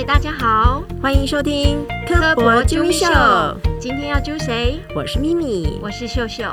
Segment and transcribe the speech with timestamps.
[0.00, 4.80] 位大家好，欢迎收听科博揪咪秀秀，今天要揪谁？
[4.96, 5.78] 我是咪咪。
[5.82, 6.44] 我是秀秀。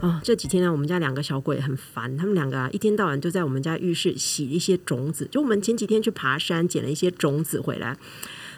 [0.00, 5.28] 哦，这几天呢，我们家两个小鬼很烦，他们两个啊，一天到晚就在我们家浴室洗一些种子。
[5.30, 7.94] 就我们前几天去爬山，捡了一些种子回来，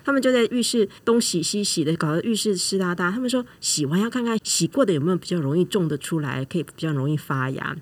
[0.05, 3.11] 他们就在浴室东洗西洗的，搞得浴室湿哒哒。
[3.11, 7.77] 他们说洗完要看看洗过的有没有比较容易种得出来，可以比较容易发芽。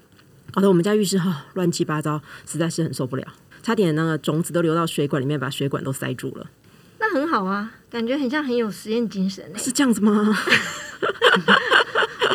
[0.53, 3.25] 搞得我们家浴室哈、乱七八糟，实在是很受不了，
[3.63, 6.47] 差点那个种子都流到水管里面，把水管都塞住了。
[6.99, 10.37] 那很好啊，感觉很像很有实验精神欸是这样子吗？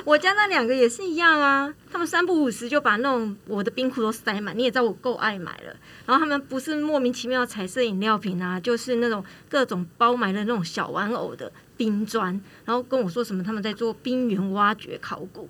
[0.05, 4.55] 我家那两个也是一样啊，他们三不五时就把那种我的冰库都塞满。
[4.57, 5.75] 你也知道我够爱买了，
[6.05, 15.49] 然后他们不是莫名其妙彩色饮料瓶啊，就是那种各种包埋的那种小玩偶的冰砖，然后跟我说什么他们在做冰原挖掘考古，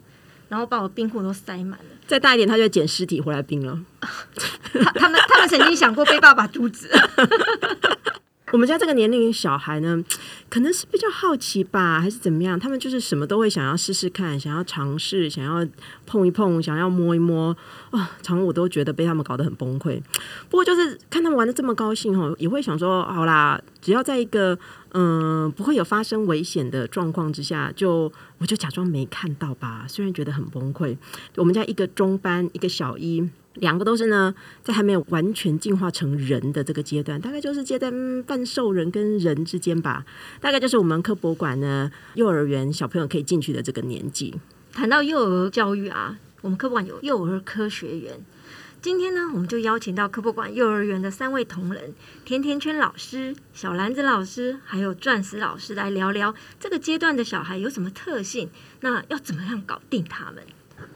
[0.50, 1.86] 然后把我冰库都塞满了。
[2.08, 3.80] 再大一点，他就捡尸体回来冰了。
[4.00, 6.90] 他他们他们曾经想过被爸爸阻止。
[8.56, 10.02] 我们家这个年龄小孩呢，
[10.50, 12.58] 可能是比较好奇吧，还是怎么样？
[12.58, 15.68] 他们就是什么都会想要试试看，想要尝试，想要
[16.06, 17.54] 碰一碰，想要摸一摸
[17.92, 18.12] 啊。
[18.22, 20.02] 常我都觉得被他们搞得很崩溃。
[20.50, 24.58] 不过就是看他们玩的这么高兴哦，也会想说，好啦，只要在一个
[24.94, 29.86] 嗯不会有发生危险的状况之下，就我就假装没看到吧。
[29.90, 30.98] 虽然觉得很崩溃，
[31.36, 33.30] 我们家一个中班，一个小一。
[33.56, 37.92] 两个都是呢，在还没有完全进化成人的这个阶段，大概就是介在
[38.26, 40.06] 半兽人跟人之间吧。
[40.40, 44.36] 大概就是我们科博馆呢，幼儿园小朋友可以进去的这个年纪。
[44.72, 48.20] 谈到幼儿教育啊，我们科博馆有幼儿科学园。
[48.82, 58.50] 今天呢，我们就邀请到科博馆幼儿园的三位同仁，甜甜圈老师、小篮子老师，还有钻石老师来聊聊这个阶段的小孩有什么特性，
[58.82, 60.44] 那要怎么样搞定他们？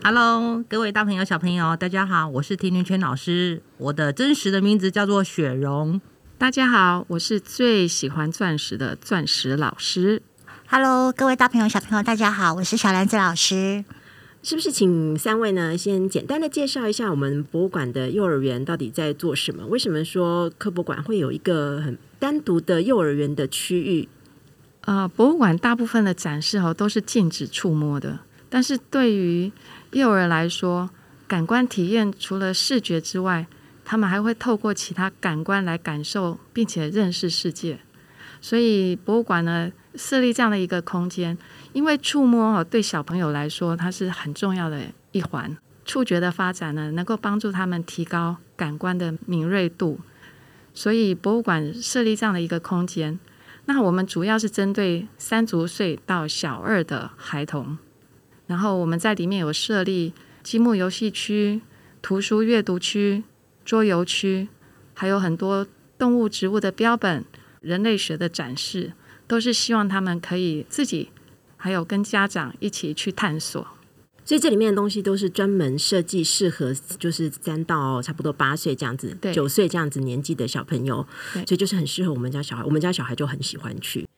[0.01, 5.99] Hello，各位大朋友、小朋友，大家好，我是甜甜圈老师，我的真实的名字叫做雪蓉。
[6.37, 10.21] 大家好，我是最喜欢钻石的钻石老师。
[10.67, 13.83] Hello，各位大朋友、小朋友，大家好，我是小兰子老师。
[14.41, 19.67] 是不是请三位呢，先简单的介绍一下我们博物馆的幼儿园到底在做什么？
[19.67, 24.07] 为什么说科博馆会有一个很单独的幼儿园的区域？
[24.85, 29.51] 呃，博物馆大部分的展示哦都是禁止触摸的，但是对于
[29.91, 30.89] 幼儿来说，
[31.27, 33.45] 感官体验除了视觉之外，
[33.85, 37.79] 他们还会透过其他感官来感受并且认识世界。
[38.41, 41.37] 所以博物馆呢设立这样的一个空间，
[41.73, 44.81] 因为触摸对小朋友来说它是很重要的
[45.11, 49.99] 一环，触觉的发展呢能够帮助他们提高感官的敏锐度，
[50.73, 53.19] 所以博物馆设立这样的一个空间。
[53.65, 57.77] 那我们主要是针对三足岁到小二的孩童，
[58.49, 60.11] 然后我们在里面有设立
[60.41, 61.61] 积木游戏区、
[62.01, 63.23] 图书阅读区、
[63.63, 64.47] 桌游区，
[64.95, 65.67] 还有很多
[65.99, 67.23] 动物、植物的标本、
[67.61, 68.93] 人类学的展示，
[69.27, 71.11] 都是希望他们可以自己
[71.57, 73.67] 还有跟家长一起去探索。
[74.25, 82.63] 所以这里面的东西都是专门设计适合，就是三到差不多八岁这样子，对九岁这样子年纪的小朋友，对所以就是很适合我们家小孩。
[82.63, 84.08] 我们家小孩就很喜欢去。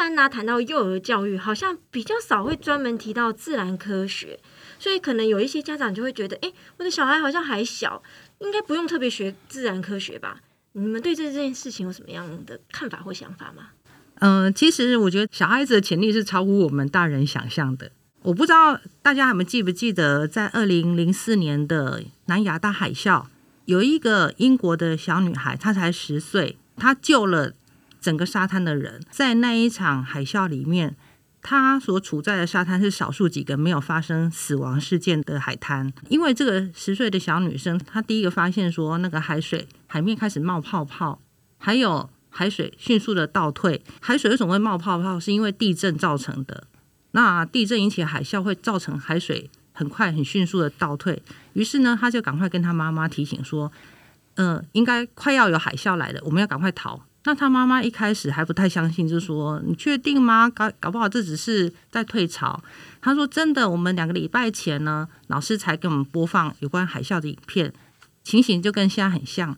[0.00, 4.40] 一般呢，谈到幼儿教育，好像比较少会专门提到自然科学，
[4.78, 8.02] 所以可能有一些家长就会觉得，哎，我的小孩好像还小，
[8.38, 10.40] 应该不用特别学自然科学吧？
[10.72, 13.72] 你们对这这件事情有什么样的看法或想法吗？
[14.20, 17.92] 嗯、其实我觉得小孩子的潜力是超乎我们大人想象的。
[18.22, 23.26] 我不知道大家还们记不记得，在二零零四年的南亚大海啸，
[23.66, 27.52] 有一个英国的小女孩，她才十岁，她救了
[28.00, 29.02] 整个沙滩的人。
[29.10, 30.96] 在那一场海啸里面，
[31.42, 35.92] 她所处在的沙滩是少数几个没有发生死亡事件的海滩。
[36.08, 41.20] 因为这个十岁的小女生，她第一个发现说，那个海水海面开始冒泡泡，
[41.58, 43.82] 还有海水迅速的倒退。
[44.00, 45.18] 海水为什么会冒泡泡？
[45.20, 46.64] 是因为地震造成的。
[47.12, 51.22] 那地震引起海啸会造成海水很快很迅速的倒退。
[51.54, 53.72] 于是呢，他就赶快跟他妈妈提醒说
[54.36, 60.48] ：“呃，应该快要有海啸来了，我们要赶快逃。”那他妈妈一开始还不太相信，就说：“你确定吗？
[60.48, 62.62] 搞搞不好这只是在退潮。”
[63.02, 67.72] 他说：“真的，我们两个礼拜前呢，老师才给我们播放有关海啸的影片，
[68.24, 69.56] 情形就跟现在很像。”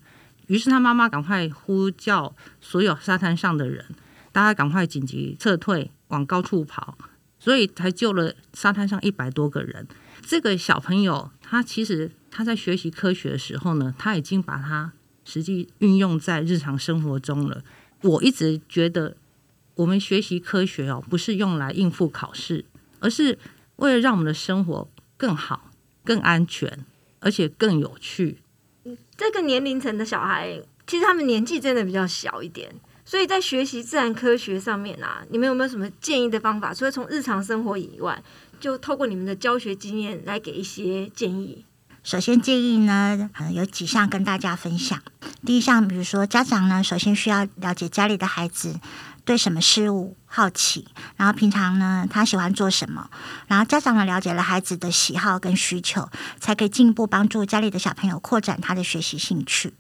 [0.49, 3.85] 于是他妈妈赶快呼叫所有沙滩上的人，
[4.33, 6.99] 大家赶快紧急撤退，往高处跑，
[7.39, 9.87] 所以才救了沙滩上一百多个人。
[10.27, 14.93] 这个小朋友他其实他在学习科学的时候呢，他已经把他
[15.25, 17.63] 实际运用在日常生活中了。
[18.03, 19.17] 我一直觉得，
[19.77, 22.65] 我们学习科学哦，不是用来应付考试，
[23.01, 23.39] 而是
[23.77, 25.71] 为了让我们的生活更好、
[26.05, 26.85] 更安全，
[27.21, 28.39] 而且更有趣。
[29.17, 32.75] 这个年龄层的小孩，其实他们年纪真的比较小一点，
[33.05, 36.75] 所以在学习自然科学上面啊，你们有没有什么建议的方法？
[36.75, 38.21] 除了从日常生活以外，
[38.59, 41.65] 就透过你们的教学经验来给一些建议。
[42.03, 45.01] 首先建议呢，呃，有几项跟大家分享。
[45.47, 48.81] 第一项，比如说家长呢，首先需要了解家里的孩子
[49.25, 53.09] 对什么事物好奇，然后平常呢他喜欢做什么，
[53.47, 56.09] 然后家长呢了解了孩子的喜好跟需求，
[56.41, 59.73] 才可以进一步帮助家里的小朋友扩展他的学习兴趣。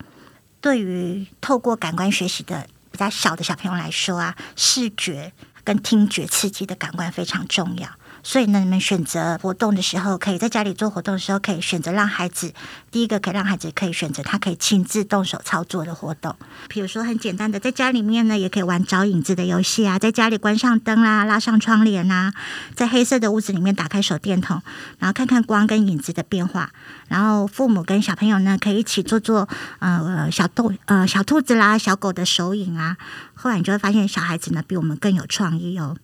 [0.61, 5.33] 对于透过感官学习的比较小的小朋友来说啊，视觉
[5.65, 7.89] 跟听觉刺激的感官非常重要。
[8.23, 12.53] 所以呢，你们选择活动的时候，可以在家里做活动的时候，可以选择让孩子
[12.91, 16.37] 第一个可以让孩子可以选择他可以亲自动手操作的活动，
[16.69, 22.33] 比如说很简单的，在家里面呢，也可以玩找影子的游戏啊，在家里关上灯啦，拉上窗帘啊，
[22.75, 24.63] 在黑色的屋子里面打开手电筒，
[24.99, 26.71] 然后看看光跟影子的变化，
[27.09, 29.49] 然后父母跟小朋友呢，可以一起做做
[29.81, 32.97] 呃小动呃小兔子啦、小狗的手影啊，
[33.35, 35.97] 后来你就会发现小孩子呢比我们更有创意哦。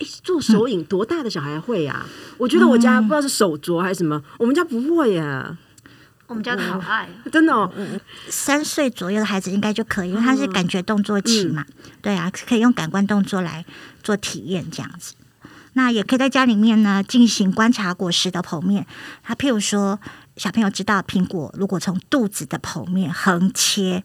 [0.00, 2.04] 哎，做手影多大的小孩会呀？
[2.38, 5.56] 我觉得我家不知道是手镯还是什么，我们家不会呀。
[6.26, 7.68] 我们家的好爱，真的哦。
[8.28, 11.66] 三岁左右的孩子应该就可以，因为他是感觉动作期嘛。
[12.00, 13.64] 对啊，可以用感官动作来
[14.02, 15.14] 做体验这样子。
[15.72, 18.86] 那也可以在家里面呢进行观察果实的剖面。
[19.24, 19.98] 他譬如说，
[20.36, 24.04] 小朋友知道苹果如果从肚子的剖面横切，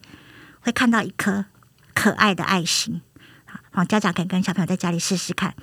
[0.60, 1.44] 会看到一颗
[1.94, 3.00] 可爱的爱心。
[3.70, 5.54] 好，家长可以跟小朋友在家里试试看。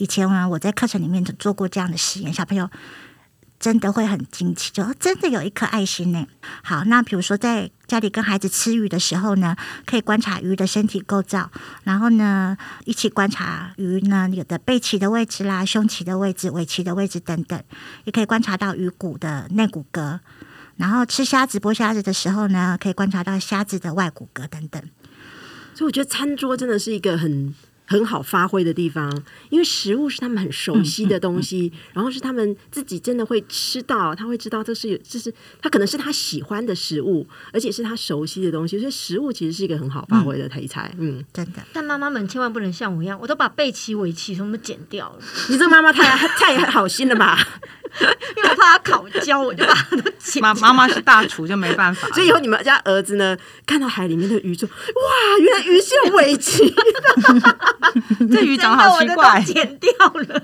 [0.00, 2.70] 以前呢，我在课程里面做过这样的实验，小朋友
[3.58, 6.26] 真的会很惊奇，就真的有一颗爱心呢。
[6.62, 9.54] 好，那比如说在家里跟孩子吃鱼的时候呢，
[9.84, 11.50] 可以观察鱼的身体构造，
[11.84, 12.56] 然后呢
[12.86, 17.62] 一起观察鱼呢有的背鳍的位置啦、胸鳍的位置、尾鳍的位置等等，
[18.04, 20.18] 也可以观察到鱼骨的内骨骼。
[20.78, 24.82] 然后吃虾子、剥虾子的时候呢，可以观察到虾子的外骨骼等等。
[25.74, 27.54] 所以我觉得餐桌真的是一个很。
[27.90, 29.10] 很好发挥的地方，
[29.48, 40.94] 因为食物是他们很熟悉的东西，然后是他们自己真的会吃到，他会知道这是有，这是他可能是他喜欢的食物，而且是他熟悉的东西，所以食物其实是一个很好发挥的题材。
[40.98, 41.60] 嗯，真的。
[41.72, 45.18] 但妈妈们千万不能像我一样，我都把背鳍、尾鳍什么剪掉了。
[45.48, 47.36] 你这妈妈太太好心了吧？
[48.36, 50.42] 因为我怕他烤焦，我就把它都剪。
[50.42, 52.08] 妈妈妈是大厨，就没办法。
[52.08, 54.72] 所以以后你们家儿子呢，看到海里面的鱼，就：“哇，
[55.40, 56.82] 原来鱼是有尾鳍的。
[58.30, 60.42] ”这鱼长好奇怪，剪掉了。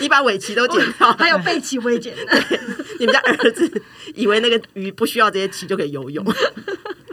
[0.00, 2.44] 你把尾鳍都剪掉，还有背鳍我也剪了。
[3.00, 3.82] 你们家儿子
[4.14, 6.24] 以为那个鱼不需要这些鳍就可以游泳。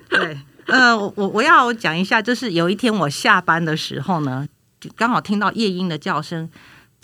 [0.09, 0.37] 对，
[0.67, 4.47] 呃，我我要讲一下，就是有一天我下班的时候呢，
[4.79, 6.49] 就刚好听到夜莺的叫声，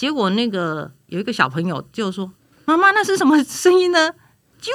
[0.02, 2.32] 结果那个有一个小朋友就说
[2.66, 4.12] ：“妈妈，那是什么声音呢？”
[4.60, 4.72] 就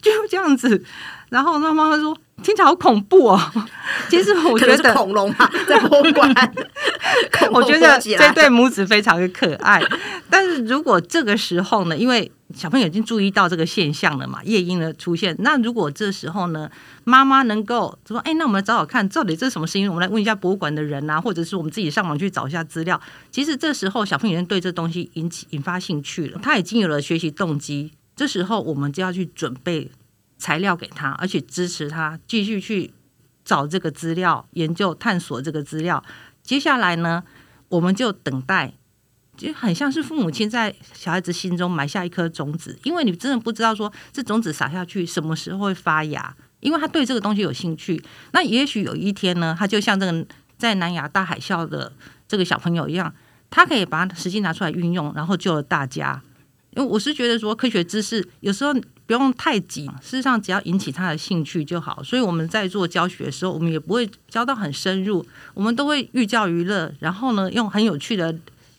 [0.00, 0.84] 就这样子，
[1.28, 2.16] 然后那妈妈说。
[2.42, 3.40] 听起来好恐怖哦！
[4.08, 6.28] 其实我觉得恐龙嘛， 在博物馆，
[7.52, 9.82] 我觉得这对母子非常的可爱。
[10.28, 16.70] 但是如果这个时候呢，因为小朋友已经注意到这个现象了嘛，夜莺的出现，那如果这时候呢，
[17.04, 23.00] 妈妈能够说：“哎，那我们来找找看，到底这是什么声音？”我们来问一下博物馆的人啊，或者是我们自己上网去找一下资料。
[23.30, 27.92] 其实这时候小朋友已经对这东西引起引发兴趣了，他已经有了学习动机。
[28.16, 29.90] 这时候我们就要去准备。
[30.40, 32.90] 材料给他，而且支持他继续去
[33.44, 36.02] 找这个资料、研究、探索这个资料。
[36.42, 37.22] 接下来呢，
[37.68, 38.72] 我们就等待，
[39.36, 48.02] 就很像是父母亲在小孩子心中埋下一颗种子，因为你真的不知道说这种子撒下去什么时候会发芽，因为他对这个东西有兴趣。
[48.32, 51.92] 那也许有一天呢，他就像这个在南亚大海啸的
[52.26, 53.14] 这个小朋友一样，
[53.50, 56.22] 他可以把实际拿出来运用，然后救了大家。
[56.70, 58.74] 因为我是觉得说，科学知识有时候。
[59.10, 62.00] 不用太紧，事实上只要引起他的兴趣就好。
[62.00, 68.32] 所以我们在做教学的时候，我们也不会教到很深入，我们都会寓教于乐，然后呢，用很有趣的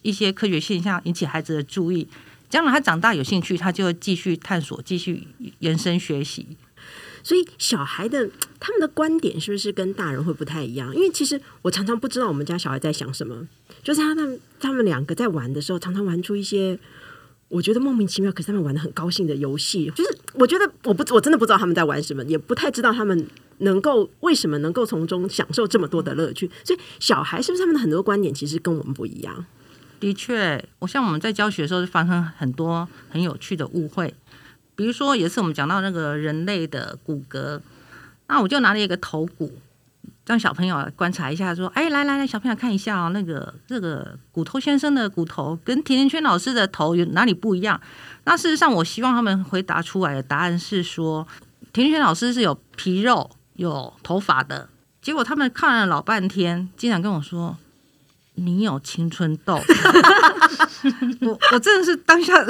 [0.03, 2.07] 一些科学现象引起孩子的注意。
[2.49, 5.27] 将来他长大有兴趣，他就会继续探索，继续
[5.59, 6.55] 延伸学习。
[7.21, 10.95] 所以小孩的他们的观点是不是跟大人会不太一样？
[10.95, 13.45] 因为其实我常常不知道我们家小孩在想什么，
[13.83, 16.79] 就是他们他们两个在玩的时候，常常玩出一些。
[17.51, 23.27] 我觉得莫名其妙，可是他们玩的很高兴的游戏，就是我觉得我不我真的不知道他们在玩什么，也不太知道他们
[23.57, 26.49] 能够为什么能够从中享受这么多的乐趣。
[26.63, 29.45] 所以小孩是不是他们的很多观点其实跟我们不一样？
[29.99, 34.13] 的确，我像我们在教学的时候，就发生很多很有趣的误会。
[34.75, 37.59] 比如说，有一次我们讲到那个人类的骨骼，
[38.27, 39.51] 那我就拿了一个头骨。
[40.31, 47.81] 让小朋友观察一下，说：“哎，来来来，小朋友看一下哦，那个这个骨头先生的骨头跟甜甜圈老师的头有哪里不一样？”
[48.23, 51.27] 那事实上，我希望他们回答出来的答案是说，
[51.73, 54.69] 甜甜圈老师是有皮肉、有头发的，
[55.01, 57.57] 结果他们看了老半天，竟然跟我说
[58.35, 59.59] ：“你有青春痘。
[61.19, 62.41] 我”我真的是当下，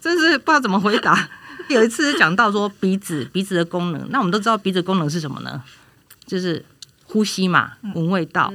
[0.00, 1.28] 真是不知道怎么回答。
[1.68, 5.62] 有一次讲到说鼻子鼻子的功能，那我们都知道鼻子功能是什么呢？
[6.24, 6.64] 就是
[7.12, 8.50] 呼吸嘛，闻味道。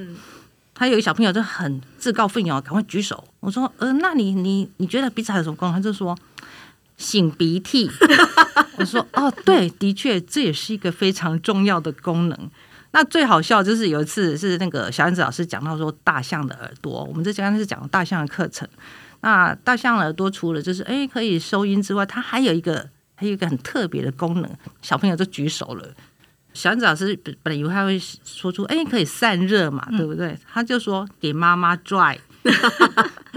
[0.74, 3.24] 他有一个小朋友就很自告奋勇，赶快举手。
[3.40, 6.18] 我说：“呃，那你你你觉得鼻子还有什么功能？”他就说
[7.00, 7.90] ：“擤鼻涕。
[8.78, 12.52] ”我说：“哦，对，的确，这也是一个非常重要的功能。”
[12.94, 18.68] 那最好笑就是有一次是那个小燕子老师讲到说大象的耳朵，我们这刚刚是讲大象的课程。
[19.22, 24.50] 那大象耳朵除了就是哎可以收音之外，它还有一个还有一个很特别的功能，
[24.82, 25.88] 小朋友就举手了。
[26.58, 30.36] 小燕子老师本本来以为他会说出哎可以散热嘛，对不对？
[30.52, 32.20] 他就说给妈妈拽。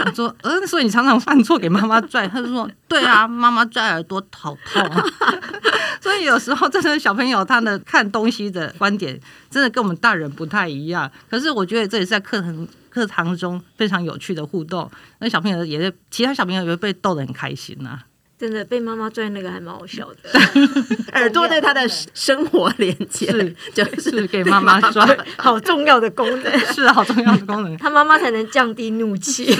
[0.03, 2.27] 我说嗯，所以你常常犯错给妈妈拽。
[2.27, 4.81] 他就说对啊，妈妈拽耳朵好痛。
[4.87, 5.05] 啊
[6.01, 9.19] 所以有时候真的小朋友他的看东西的观点
[9.51, 11.09] 真的跟我们大人不太一样。
[11.29, 14.89] 可是我觉得这也是在课堂课堂中非常有趣的互动。
[15.19, 17.99] 那小朋友也是其他小朋友也会被逗得很开心呐。
[18.41, 20.39] 真的被妈妈拽那个还蛮好笑的，
[21.13, 27.77] 耳朵对他的生活连接是就是给妈妈拽， 好重要的功能，是好重要的功能。
[27.77, 29.55] 他妈妈才能降低怒气。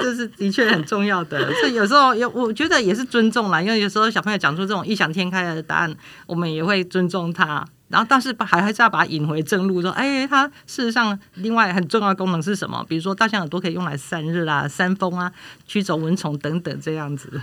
[0.00, 5.94] 这是的确很重要的，所以有时候有我觉得也是尊重啦，因为有时候小朋友讲出这种异想天开的答案，
[6.26, 7.62] 我们也会尊重他。
[7.90, 12.84] 然后，但是把还还是要把它引回正路，说，哎，它事实上另外很重要的功能是什么？
[12.88, 15.32] 比如说，大象耳朵可以用来散热啦、扇风啊、
[15.66, 17.40] 驱走蚊虫等等这样子。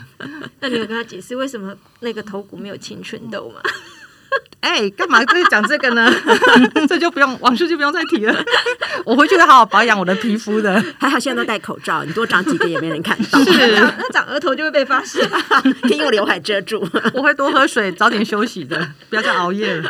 [0.61, 3.61] 那你有跟他解释为什么那个头骨没有青春痘吗？
[4.59, 6.11] 哎，干嘛在讲这个呢？
[6.89, 8.35] 这就不用往事就不用再提了。
[9.05, 10.83] 我回去会好好保养我的皮肤的。
[10.99, 13.39] 还好现在都戴口罩，你多长几个也没人看到。
[13.43, 13.51] 是，
[13.97, 15.25] 那长额头就会被发现，
[15.83, 16.85] 可以用刘海遮住。
[17.13, 19.89] 我会多喝水，早点休息的，不要再熬夜了。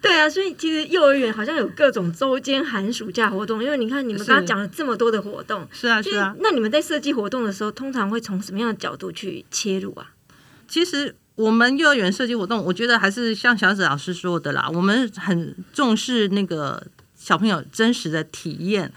[0.00, 6.34] 对啊，所以其实幼儿园好像有各种周间、寒暑假活动，因为你看你们刚刚讲了这么多的活动，是啊，是啊。
[6.40, 10.06] 那你们在设计活动的时候，通常会从什么样的角度去切入啊？
[10.66, 11.14] 其实。
[11.36, 18.92] 我们幼儿园设计活动，我觉得还是像小紫老师说的啦，我们很重视那个小朋友真实的体验。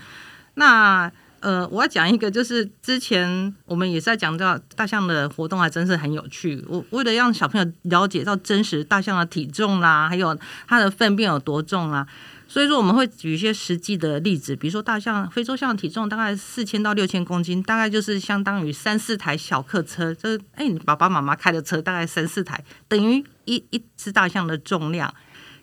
[0.55, 6.61] 那呃，我要讲一个，就是之前我们也是在讲到大象的活动，还真是很有趣。
[6.67, 12.05] 我为了让小朋友了解到真实大象的体重啦，还有它的粪便有多重啦。
[12.51, 20.11] 所以说我们会举一些实际的例子，比如说大象、非洲象的体重大概四千到六千公斤，大概就是相当于三四台小客车。
[20.15, 25.13] 这哎，你爸爸妈妈开的车大概三四台，等于一一只大象的重量。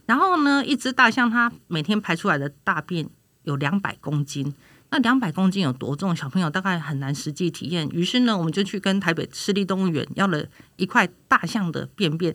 [0.07, 3.09] 然后呢，一只大象它每天排出来的大便
[3.43, 4.55] 有两百公斤，
[4.91, 6.15] 那两百公斤有多重？
[6.15, 7.89] 小朋友大概很难实际体验。
[7.89, 12.33] 于是呢，我们就去跟台北市立动物园要了一块大象的便便，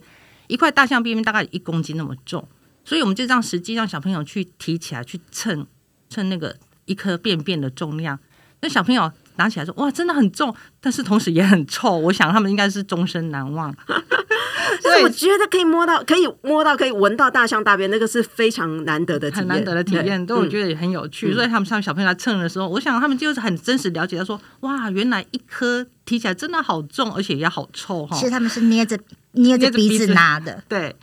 [0.48, 2.46] 一块大象便便大概一公斤那么重。
[2.84, 5.66] 所以我们就让实际让小朋友去提起来，去称
[6.08, 8.18] 称那个一颗便便的重量。
[8.60, 13.74] 那小朋友拿起来说：“哇，真的很重，但是同时也很臭。”我想他们应该是终身难忘。
[14.80, 20.24] 所以我觉得可以摸到，可以摸到，可以闻到大象大便，那个是非常难得的体验，很难得的体验。
[20.24, 21.32] 都我觉得也很有趣。
[21.34, 28.98] 所以他们上小朋友来称的时候，我想他们就是很真实了解到说：“哇，原来一颗提起来真的好重，而且也好臭。”哈，其实他们是捏着。
[29.32, 30.94] 捏着鼻子拿的， 对。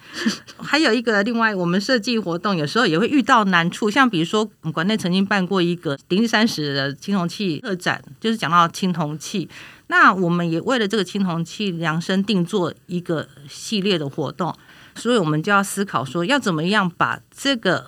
[0.58, 9.50] 还有一个，另外我们设计活动有时候也会遇到难处，像比如说，我们馆内曾经办过一个零三十的青铜器特展，就是讲到青铜器。
[9.88, 14.56] 那我们也为了这个青铜器量身定做一个系列的活动，
[14.94, 17.88] 所以我们就要思考说，要怎么样把这个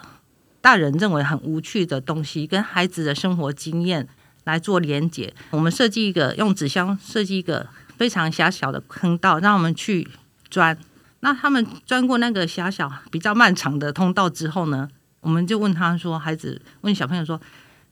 [0.62, 4.07] 大人认为很无趣的东西，跟孩子的生活经验
[4.45, 5.31] 来做连接。
[5.51, 7.67] 我们设计一个用纸箱设计一个
[7.98, 10.07] 非常狭小的坑道，让我们去。
[10.51, 10.77] 钻，
[11.22, 14.88] 那他们钻过那个狭小、比较漫长的通道之后呢？
[15.22, 17.39] 我们就问他说：“孩子，问小朋友说，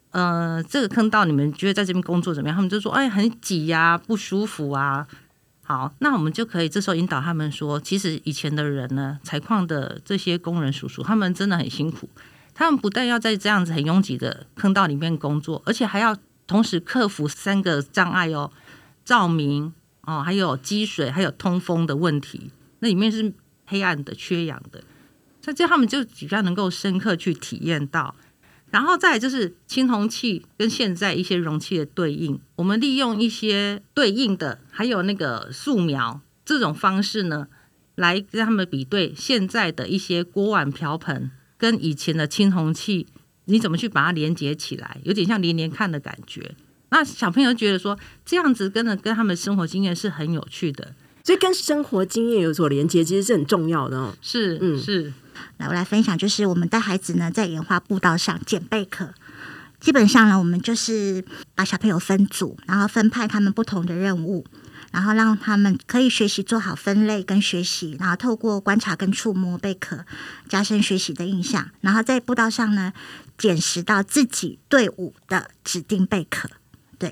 [0.09, 5.07] 呃，这个坑道你们觉得在这边工作怎么样？”他们就说：“哎，很挤呀，不舒服啊。”
[5.61, 12.09] 好，那我们就可以这时候引导他们说：“其实以前的人呢，采矿的这些工人叔叔，他们真的很辛苦。
[12.55, 18.51] 他们不但要在这样子很拥挤的坑道里面工作，而且还要同时克服三个障碍哦，
[19.05, 19.71] 照明。”
[20.09, 22.49] 哦，还有积水，还有通风的问题，
[22.79, 23.31] 那里面是
[23.67, 24.83] 黑暗的、缺氧的，
[25.39, 28.15] 所以这他们就比较能够深刻去体验到。
[28.71, 37.47] 然后再就是青铜器跟现在一些容器的对应，我们利用一些对应的，还有那个素描这种方式呢，
[37.93, 43.05] 来跟他们比对现在的一些锅碗瓢盆跟以前的青铜器，
[43.45, 46.55] 你怎么去把它连接起来，有点像连连看的感觉。
[46.89, 50.93] 那小朋友觉得说这样子跟着跟他们生活经验是很有趣的，
[51.23, 54.15] 所以跟生活经验有所连接，其实是很重要的哦。
[54.21, 55.13] 是，嗯是，
[55.57, 59.13] 来，我来分享，就是我们带孩子呢在研花步道上捡贝壳。
[59.79, 61.23] 基本上呢，我们就是
[61.55, 64.45] 把小朋友分组，然后分派他们不同的任务，
[64.91, 70.03] 然后让他们可以学习做好分类跟学习，然后透过观察跟触摸贝壳，
[70.49, 72.91] 加深学习的印象，然后在步道上呢
[73.37, 76.49] 捡拾到自己队伍的指定贝壳。
[76.99, 77.11] 对，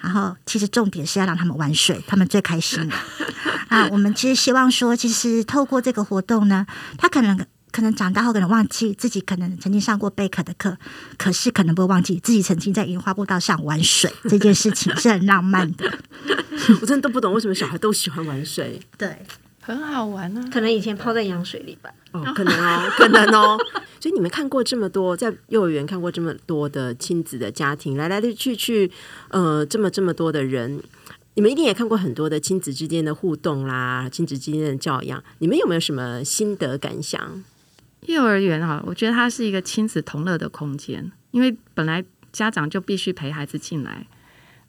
[0.00, 2.94] 然后其实重点是要让他们玩水，他们最开心了。
[3.68, 6.66] 啊，我们其实希望说，其实透过这个活动呢，
[6.96, 7.38] 他可能
[7.70, 10.76] 可能长大后可能忘记自己可能曾经上过贝壳的课，
[11.18, 15.98] 可是可能不会忘记自己曾经在樱花步道上玩水这件事情 是很浪漫的。
[16.80, 19.18] 我真的都不懂为什么小孩都喜欢玩水对，
[19.74, 20.48] 很好玩啊。
[20.52, 21.90] 可能以前泡在羊水里吧。
[22.12, 23.58] 哦，可能哦，可能哦。
[24.00, 28.90] 所以你们看过这么多，在幼儿园看过这么多的亲子的家庭，来来去去，
[29.28, 30.80] 呃，这么这么多的人。
[31.34, 37.44] 你们一定也看过很多的亲子之间的互动啦，亲子之间的教养，你们有没有什么心得感想？
[38.06, 44.06] 幼儿园啊，我觉得它是一个亲子同乐的空间，因为本来家长就必须陪孩子进来。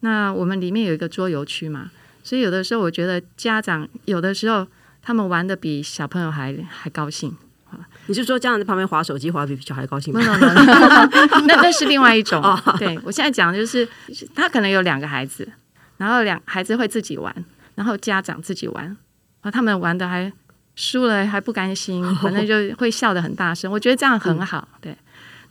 [0.01, 1.91] 那我们里面有一个桌游区嘛，
[2.23, 4.67] 所以有的时候我觉得家长有的时候
[5.09, 7.35] 他们玩的比小朋友还还高兴。
[8.05, 10.21] 你是说家长在旁边划手机，划比小孩高兴吗？
[11.47, 12.39] 那那是另外一种。
[12.77, 13.89] 对我现在讲的就是，
[14.35, 15.51] 他可能有两个孩子，
[15.97, 17.33] 然后两孩子会自己玩，
[17.73, 18.97] 然后家长自己玩，然
[19.45, 20.31] 后，他们玩的还
[20.75, 23.71] 输了还不甘心， 反正就会笑得很大声。
[23.71, 24.67] 我觉得这样很好。
[24.79, 24.95] 对，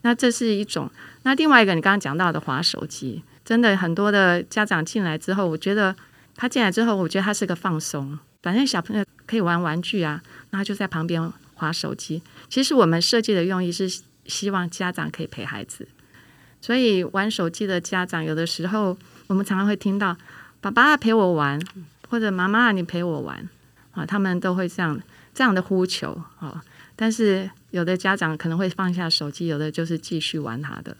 [0.03, 0.89] 那这是一种。
[1.25, 5.97] 那另外一个，你刚刚讲到的划手机，真的很多的家长进来之后，我觉得
[6.37, 8.17] 他进来之后，我觉得他是个放松。
[8.43, 12.23] 反正小朋友可以玩玩具啊，那他就在旁边划手机。
[12.49, 15.89] 其实我们设计的用意是希望家长可以陪孩子，
[16.61, 20.17] 所以玩手机的家长有的时候，我们常常会听到
[20.61, 21.61] “爸爸陪我玩”
[22.09, 23.49] 或者“妈妈你陪我玩”
[23.93, 25.01] 啊，他们都会这样
[25.35, 26.63] 这样的呼求啊。
[26.95, 30.97] 但是有的家长可能会放下手机，有的就是继续玩他的，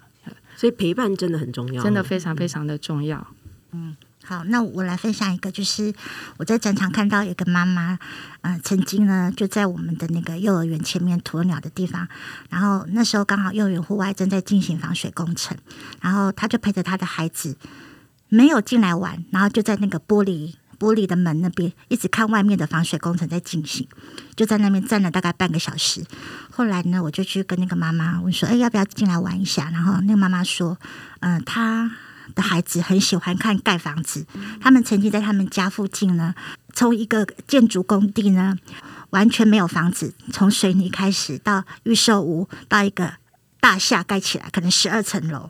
[0.57, 3.27] 所以陪伴真的很重要，真的非常非常的重要。
[4.29, 5.91] 好，那我来分享一个，就是
[6.37, 7.99] 我在展场看到一个妈妈，
[8.43, 12.07] 呃，曾经呢就在我们的那个幼儿园前面鸵鸟的地方，
[12.51, 15.57] 然后那时候刚好幼儿园户外正在进行防水工程，
[16.03, 17.57] 然后她就陪着她的孩子
[18.29, 23.89] 没有进来玩，然后就在那个玻璃玻璃的门那边一直看外面的防水工程在进行，
[24.37, 26.05] 就在那边站了大概半个小时。
[26.51, 30.77] 后来呢，我就去跟那个妈妈问说：“哎，要不要进来玩一下？”然后那个妈妈说
[31.21, 31.91] ：“嗯、她。”
[32.35, 34.27] 的孩子很喜欢看盖房子，
[34.61, 36.35] 他们曾经在他们家附近呢，
[36.73, 38.57] 从一个建筑工地呢，
[39.11, 43.15] 完全没有房子，从水泥开始到预售屋，到一个
[43.61, 45.49] 大厦盖起来，可能十二层楼。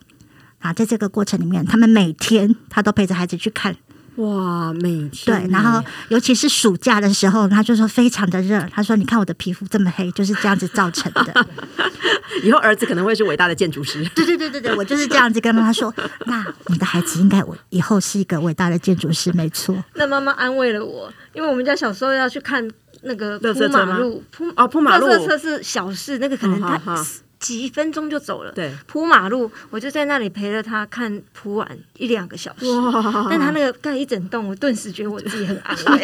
[0.59, 3.77] 啊，在这个过程里面，他们每天他都陪着孩子去看，
[4.19, 11.47] 哇，每天对，然后尤其是暑假的时候，他就说非常的热，他说你看我的皮肤这么黑，就是这样子造成的。
[12.43, 14.03] 以后儿子可能会是伟大的建筑师。
[14.15, 15.93] 对对对对对，我就是这样子跟妈妈说。
[16.25, 19.75] 那你的孩子应该我以后是一个伟大的建筑师，没错。
[19.95, 22.65] 那妈妈安慰了我，因为我们家小时候要去看
[23.03, 27.05] 那个铺马路，铺哦铺马路垃圾车是小事，那个可能嗯好好他
[27.39, 28.51] 几分钟就走了。
[28.51, 32.65] 对，铺马路，我就在那里陪着他看铺完一两个小时。
[32.79, 36.01] 哇但他那个盖一整栋，我顿时觉得我自己很安慰。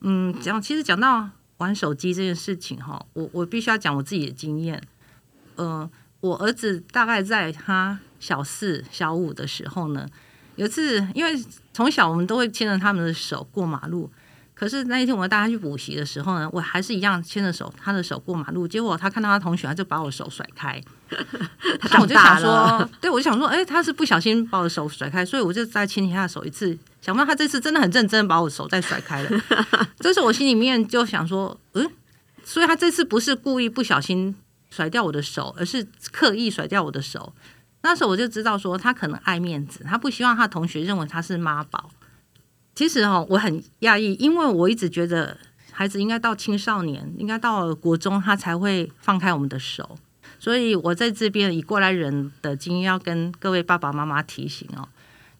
[0.06, 4.82] 嗯，讲其实讲到玩手机这件事情哈，我我必须要讲我自己的经验。
[5.56, 5.88] 呃，
[6.20, 10.06] 我儿子大概在他小四、小五的时候呢，
[10.56, 11.32] 有一次因为
[11.72, 14.10] 从小我们都会牵着他们的手过马路，
[14.54, 20.80] 可是那一天我带他去补习的时候呢，我还是一样牵着手他的手过马路，结果他看到他同学，他就把我手甩开。
[21.90, 26.78] 那我就想说，对我就想说，哎、他是不小心把我的手甩开，所以我就再牵起他的手一次。
[27.00, 29.42] 想不到他这次真的很认真地把我手再甩开了，
[29.98, 31.90] 这时候我心里面就想说，嗯，
[32.44, 34.34] 所以他这次不是故意不小心
[34.70, 37.34] 甩掉我的手，而是刻意甩掉我的手。
[37.82, 41.90] 那时候我就知道说，他可能爱面子，他不希望他同学认为他是妈宝。
[42.74, 45.36] 其实哦，我很讶异，因为我一直觉得
[45.70, 49.96] 孩子应该到青少年，应该到国中，他才会放开我们的手。
[50.38, 54.88] 所以我在这边以过来人的经验，要跟各位爸爸妈妈提醒哦，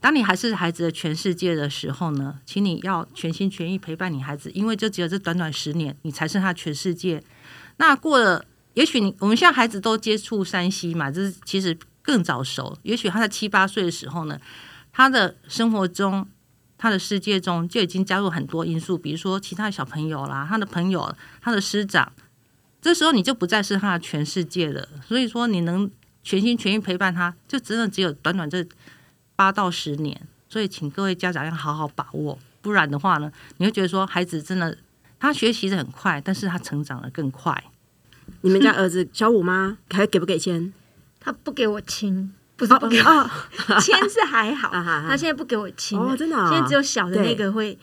[0.00, 7.22] 当你还是孩子的全世界的时候呢，请你要全心全意陪伴你孩子，因为就只有这短短十年，你才是他全世界。
[7.78, 8.44] 那过了，
[8.74, 12.78] 也许你我们现在孩子都接触山西嘛，这是其实更早熟。
[12.82, 14.40] 也许他在七八岁的时候呢，
[14.92, 16.26] 他的生活中、
[16.76, 22.12] 他的世界中就已经加入很多因素，比如说其他的小朋友啦、他的朋友、他的师长。
[22.82, 24.86] 这时候你就不再是他的全世界了。
[25.06, 25.90] 所以说，你能
[26.22, 28.66] 全心全意陪伴他，就真的只有短短这
[29.34, 30.20] 八到十年。
[30.48, 34.76] 所以请各位家长要好好把握，不然的话呢，你会觉得说孩子真的
[35.18, 37.64] 他学习的很快，但是他成长的更快。
[38.42, 39.78] 你们家儿子小五吗？
[39.90, 40.72] 还给不给钱？
[41.18, 42.96] 他不给我亲，不是不给
[43.80, 44.70] 签字还好，
[45.08, 46.48] 他现在不给我签了哦真的啊？
[46.50, 47.34] 现在只有小的那对。
[47.34, 47.76] 个会，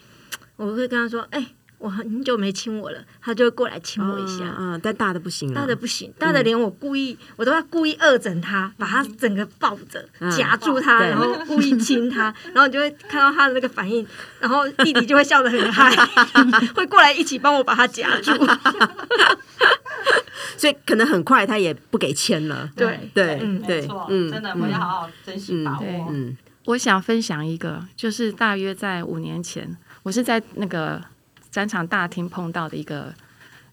[0.56, 1.46] 我会跟他说，哎、
[1.82, 4.46] 我很久没亲我了，他就会过来亲我一下。
[4.58, 10.30] 嗯，嗯但大的不行了，大的不行，大的连我故意，我都要故意恶整他，把他整个抱着嗯。
[10.32, 14.06] 夹住他，然后故意亲他， 然后你就会看到他的那个反应，
[14.39, 15.89] 然后弟弟就会笑得很嗨，
[16.76, 18.32] 会过来一起帮我把他夹住。
[20.58, 22.70] 所以可能很快他也不给签了。
[22.76, 26.08] 对，对嗯对，嗯，的，我们要好好珍惜把握。
[26.12, 26.38] 嗯。
[26.65, 31.02] 我想分享一个，就是大约在五年前，我是在那个
[31.52, 33.14] 展场大厅碰到的一个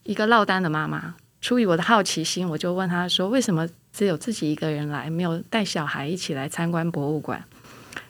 [0.03, 1.15] 一个落单的妈妈。
[1.41, 7.41] 出于我的好奇心，我就问她说：“为什么只有自己一个人来，没有带小孩一起来参观博物馆？”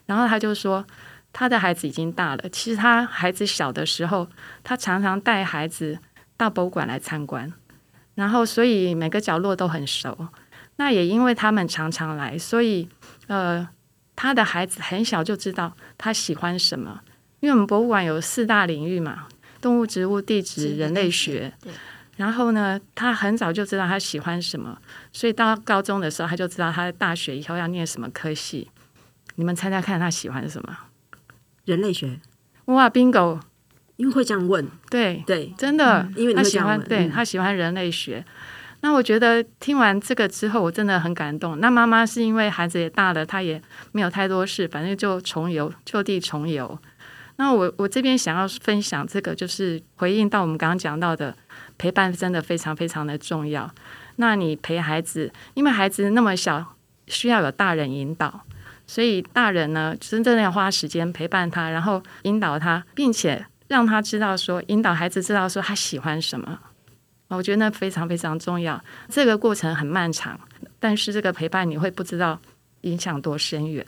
[0.08, 0.84] 然后她就说
[1.32, 4.27] ：“她的孩子已经大了，其实她孩子小的时候，
[4.63, 5.99] 她常常带孩子
[6.36, 7.53] 到博物馆来参观，
[8.15, 10.27] 然后所以每个角落都很熟。
[10.77, 12.89] 那也因为他们常常来，所以
[13.27, 13.69] 呃，
[14.15, 17.01] 她的孩子很小就知道他喜欢什么，
[17.41, 19.27] 因为我们博物馆有四大领域嘛，
[19.61, 21.53] 动物、植物、地质、人类学。
[21.61, 21.71] 对。
[22.17, 24.77] 然后呢，他很早就知道他喜欢什么，
[25.13, 28.69] 所以到高中的时候，他就知道他大学以后要念什么科系。
[29.35, 30.77] 你们猜猜看，他喜欢什么？
[31.63, 32.19] 人类学，
[32.65, 33.39] 哇，bingo！
[33.95, 38.25] 因为会这样问，对，对，真的，因为他喜欢对、嗯他喜欢人类学。
[38.81, 41.59] 那我觉得听完这个之后，我真的很感动。
[41.59, 46.77] 那妈妈是因为孩子也大了，她也没有太多事，反正就重游，就地重游。
[47.39, 51.34] 那我我这边想要分享这个，就是回应到我们刚刚讲到的
[51.78, 53.73] 陪伴，真的非常非常的重要。
[54.17, 56.75] 那你陪孩子，因为孩子那么小，
[57.08, 58.41] 需要有大人引导，
[58.86, 66.60] 所以大人呢，真正要花时间陪伴他，然后引导他，并且让他知道说，引导孩子知道说他喜欢什么。
[67.30, 68.84] 我觉得那非常非常重要。
[69.08, 70.38] 这个过程很漫长，
[70.78, 72.41] 但是这个陪伴你会不知道
[72.82, 73.86] 影响多深远。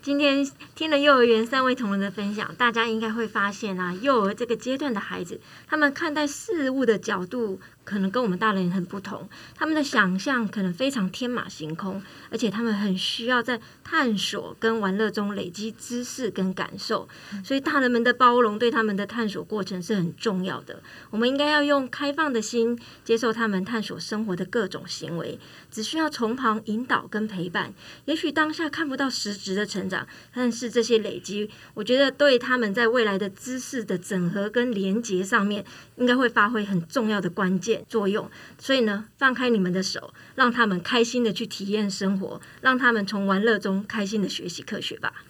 [0.00, 17.08] 今天听了幼儿园三位同仁的分享，大家应该会发现啊，幼儿这个阶段的孩子，他们看待事物的角度可能跟我们大人很不同，他们的想象可能非常天马行空，而且他们很需要在探索跟玩乐中累积知识跟感受，
[17.44, 20.82] 所以大人们的包容对他们的探索过程是很重要的。
[21.10, 25.38] 我们应该要用开放的心接受他们探索生活的各种行为，
[25.70, 27.72] 只需要从旁引导跟陪伴。
[28.06, 35.64] 也许当下看不到实质的成长，但是这些累积，我觉得对他们在未来的知识的整合跟连结上面，
[35.96, 38.30] 应该会发挥很重要的关键作用。
[38.58, 45.24] 所以呢，放开你们的手，让他们开心的去体验生活，让他们从玩乐中开心的学习科学吧。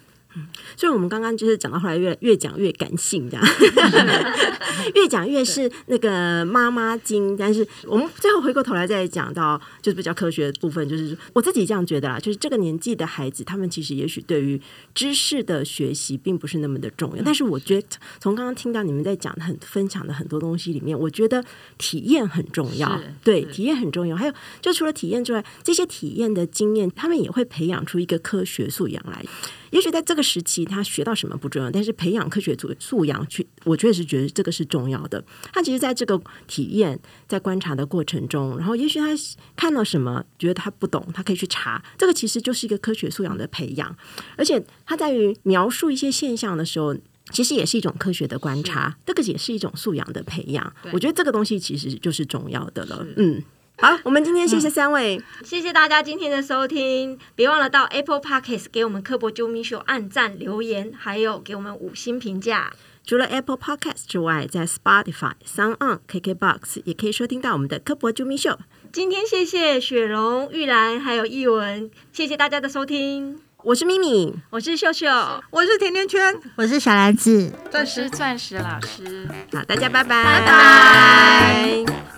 [0.76, 3.46] 所以我们刚刚就是讲到后来越越讲越感性，这样
[4.94, 7.36] 越讲越是那个妈妈经。
[7.36, 14.60] 但是我们最后回过头来再讲到就是比较科学的部分，就是我自己这样觉得啦，就是这个年纪的孩子，他们其实也许对于
[14.94, 17.22] 知识的学习并不是那么的重要。
[17.24, 17.86] 但是我觉得
[18.20, 21.44] 从刚刚听到你们在讲很分享的很多东西里面，我觉得
[21.78, 24.16] 体验很重要，对，体验很重要。
[24.16, 29.24] 还有就除了体验之外，这些体验的经验，他们也会培养出一个科学素养来。
[29.74, 35.22] 也许在这个时期，他学到什么不重要，但是培养科学素素养去，我确实觉得这个是重要的。
[35.52, 39.08] 他其实在这个体验、在观察的过程中，然后也许他
[39.56, 43.94] 看到什么，觉得他不懂，他可以去查，这个其实就是一个科学素养的培养。
[44.36, 46.96] 而且他在于描述一些现象的时候。
[47.32, 50.72] 其实也是一种科学的观察，这个也是一种素养的培养。
[50.92, 53.04] 我觉得这个东西其实就是重要的了。
[53.16, 53.42] 嗯，
[53.76, 55.20] 好，我们今天谢谢三位。
[55.44, 62.72] 谢谢大家今天的收听，别忘了到 Apple Podcast 给我们科博啾咪秀按赞、留言，还有给我们五星评价。
[63.04, 68.58] 除了 Apple Podcast 之外，在 Spotify、Sound On、KKBox 也可以收听到我们的科博啾咪秀。
[68.92, 75.06] 今天谢谢雪蓉、玉兰还有艺文，谢谢大家的收听，我是咪咪，我是秀秀。
[75.50, 79.28] 我是甜甜圈，我是小兰子，钻石钻石老师。
[79.52, 82.13] 好，大家拜拜，拜拜。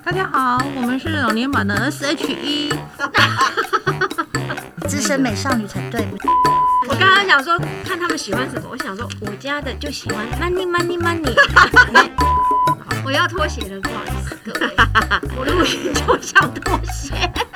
[0.00, 2.72] 大家好，我们是老年版的 S.H.E。
[4.88, 6.06] 资深美少女团队。
[6.88, 11.34] 我刚刚想说，看他们喜欢什么，我想说我家的就喜欢 money money money。
[13.04, 14.70] 我要拖鞋了，不好意思各位，
[15.36, 17.12] 我录音就想拖鞋。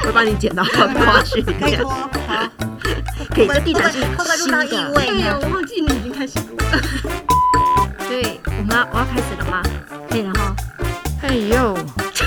[0.07, 2.09] 我帮你剪到过去，可以脱，好，
[3.35, 4.92] 可以，这地毯是会不会录新到异的。
[4.94, 5.38] 对呀？
[5.42, 6.64] 我忘记你已经开始录了。
[8.07, 9.62] 所以我们要我要开始了吗？
[10.11, 10.55] 可以了哈。
[11.20, 11.77] 嘿呦！